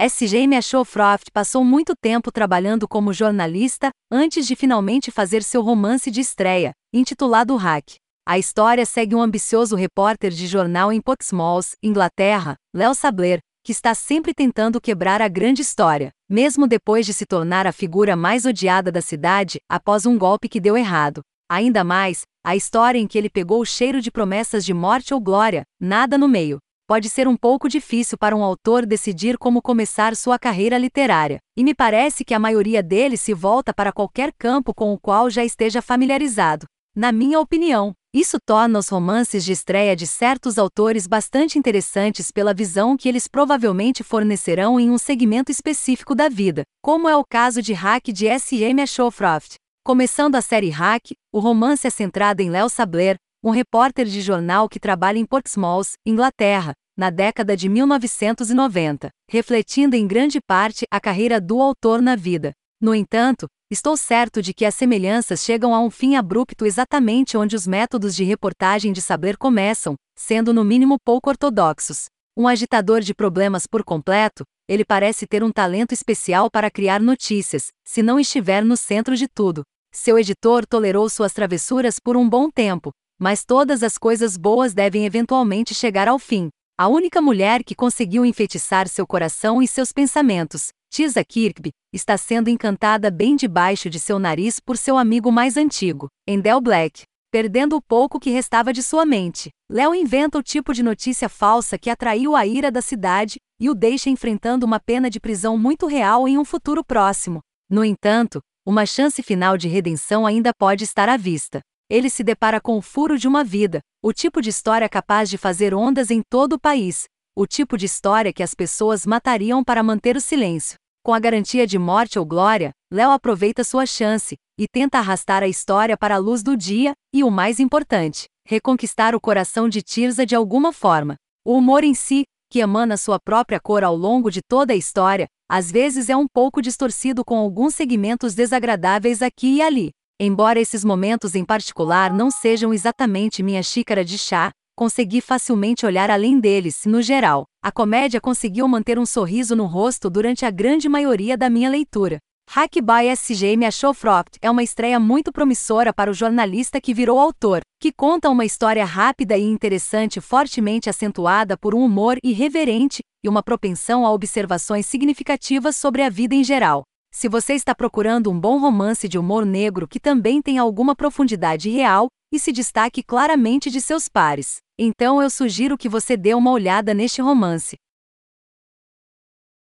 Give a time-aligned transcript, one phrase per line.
[0.00, 0.54] S.J.
[0.54, 6.70] Ashowcroft passou muito tempo trabalhando como jornalista antes de finalmente fazer seu romance de estreia,
[6.94, 7.96] intitulado Hack.
[8.24, 13.92] A história segue um ambicioso repórter de jornal em Portsmouth, Inglaterra, Leo Sabler, que está
[13.92, 18.92] sempre tentando quebrar a grande história, mesmo depois de se tornar a figura mais odiada
[18.92, 21.22] da cidade após um golpe que deu errado.
[21.50, 25.20] Ainda mais, a história em que ele pegou o cheiro de promessas de morte ou
[25.20, 30.16] glória, nada no meio pode ser um pouco difícil para um autor decidir como começar
[30.16, 34.72] sua carreira literária, e me parece que a maioria deles se volta para qualquer campo
[34.72, 36.64] com o qual já esteja familiarizado.
[36.96, 42.54] Na minha opinião, isso torna os romances de estreia de certos autores bastante interessantes pela
[42.54, 47.60] visão que eles provavelmente fornecerão em um segmento específico da vida, como é o caso
[47.60, 48.80] de Hack de S.M.
[48.80, 49.56] Ashowcroft.
[49.84, 54.68] Começando a série Hack, o romance é centrado em Léo Sabler, um repórter de jornal
[54.68, 61.40] que trabalha em Portsmouth, Inglaterra, na década de 1990, refletindo em grande parte a carreira
[61.40, 62.52] do autor na vida.
[62.80, 67.54] No entanto, estou certo de que as semelhanças chegam a um fim abrupto exatamente onde
[67.54, 72.06] os métodos de reportagem de saber começam, sendo no mínimo pouco ortodoxos.
[72.36, 77.68] Um agitador de problemas por completo, ele parece ter um talento especial para criar notícias,
[77.84, 79.62] se não estiver no centro de tudo.
[79.92, 85.04] Seu editor tolerou suas travessuras por um bom tempo, mas todas as coisas boas devem
[85.04, 86.48] eventualmente chegar ao fim.
[86.78, 92.48] A única mulher que conseguiu enfeitiçar seu coração e seus pensamentos, Tisa Kirkby, está sendo
[92.48, 97.02] encantada bem debaixo de seu nariz por seu amigo mais antigo, Endel Black.
[97.30, 101.76] Perdendo o pouco que restava de sua mente, Léo inventa o tipo de notícia falsa
[101.76, 105.86] que atraiu a ira da cidade e o deixa enfrentando uma pena de prisão muito
[105.86, 107.40] real em um futuro próximo.
[107.68, 111.60] No entanto, uma chance final de redenção ainda pode estar à vista
[111.90, 115.38] ele se depara com o furo de uma vida, o tipo de história capaz de
[115.38, 119.82] fazer ondas em todo o país, o tipo de história que as pessoas matariam para
[119.82, 120.76] manter o silêncio.
[121.02, 125.48] Com a garantia de morte ou glória, Léo aproveita sua chance e tenta arrastar a
[125.48, 130.26] história para a luz do dia e, o mais importante, reconquistar o coração de Tirza
[130.26, 131.16] de alguma forma.
[131.46, 135.26] O humor em si, que emana sua própria cor ao longo de toda a história,
[135.48, 139.90] às vezes é um pouco distorcido com alguns segmentos desagradáveis aqui e ali,
[140.20, 146.10] Embora esses momentos em particular não sejam exatamente minha xícara de chá, consegui facilmente olhar
[146.10, 146.84] além deles.
[146.86, 151.48] No geral, a comédia conseguiu manter um sorriso no rosto durante a grande maioria da
[151.48, 152.18] minha leitura.
[152.50, 153.56] Hack by S.J.
[153.56, 157.92] Me achou Fropt é uma estreia muito promissora para o jornalista que virou autor, que
[157.92, 164.04] conta uma história rápida e interessante fortemente acentuada por um humor irreverente e uma propensão
[164.04, 166.87] a observações significativas sobre a vida em geral.
[167.10, 171.70] Se você está procurando um bom romance de humor negro que também tem alguma profundidade
[171.70, 176.50] real e se destaque claramente de seus pares, então eu sugiro que você dê uma
[176.50, 177.76] olhada neste romance.